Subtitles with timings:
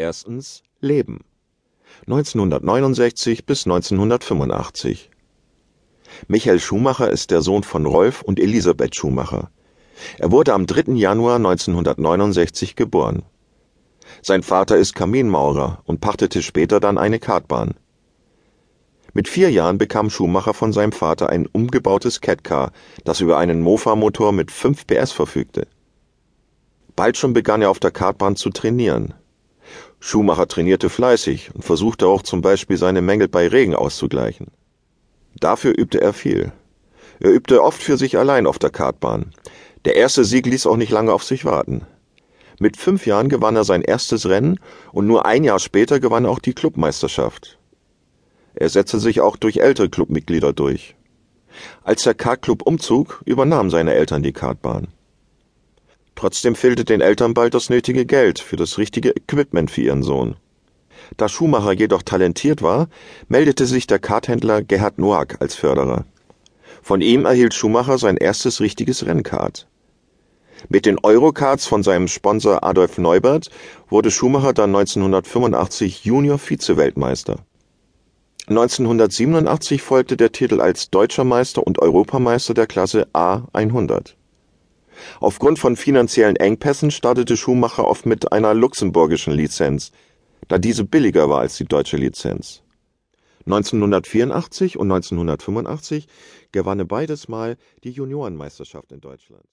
[0.00, 1.24] Erstens Leben
[2.02, 5.10] 1969 bis 1985
[6.28, 9.50] Michael Schumacher ist der Sohn von Rolf und Elisabeth Schumacher.
[10.18, 10.92] Er wurde am 3.
[10.92, 13.24] Januar 1969 geboren.
[14.22, 17.74] Sein Vater ist Kaminmaurer und pachtete später dann eine Kartbahn.
[19.14, 22.70] Mit vier Jahren bekam Schumacher von seinem Vater ein umgebautes Catcar,
[23.04, 25.66] das über einen Mofa-Motor mit 5 PS verfügte.
[26.94, 29.14] Bald schon begann er auf der Kartbahn zu trainieren.
[30.00, 34.48] Schumacher trainierte fleißig und versuchte auch zum Beispiel seine Mängel bei Regen auszugleichen.
[35.40, 36.52] Dafür übte er viel.
[37.20, 39.32] Er übte oft für sich allein auf der Kartbahn.
[39.84, 41.82] Der erste Sieg ließ auch nicht lange auf sich warten.
[42.60, 44.58] Mit fünf Jahren gewann er sein erstes Rennen
[44.92, 47.58] und nur ein Jahr später gewann er auch die Clubmeisterschaft.
[48.54, 50.96] Er setzte sich auch durch ältere Clubmitglieder durch.
[51.82, 54.88] Als der Kartclub umzog, übernahmen seine Eltern die Kartbahn.
[56.18, 60.34] Trotzdem fehlte den Eltern bald das nötige Geld für das richtige Equipment für ihren Sohn.
[61.16, 62.88] Da Schumacher jedoch talentiert war,
[63.28, 66.06] meldete sich der Karthändler Gerhard Noack als Förderer.
[66.82, 69.68] Von ihm erhielt Schumacher sein erstes richtiges Rennkart.
[70.68, 73.48] Mit den Eurokarts von seinem Sponsor Adolf Neubert
[73.88, 77.44] wurde Schumacher dann 1985 Junior Vize-Weltmeister.
[78.48, 84.16] 1987 folgte der Titel als Deutscher Meister und Europameister der Klasse A 100.
[85.20, 89.92] Aufgrund von finanziellen Engpässen startete Schumacher oft mit einer luxemburgischen Lizenz,
[90.48, 92.62] da diese billiger war als die deutsche Lizenz.
[93.46, 96.06] 1984 und 1985
[96.52, 99.48] gewann er beides Mal die Juniorenmeisterschaft in Deutschland